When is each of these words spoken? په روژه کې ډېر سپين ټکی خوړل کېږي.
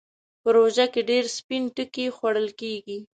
په 0.41 0.49
روژه 0.55 0.85
کې 0.93 1.01
ډېر 1.09 1.25
سپين 1.37 1.63
ټکی 1.75 2.05
خوړل 2.15 2.47
کېږي. 2.59 2.97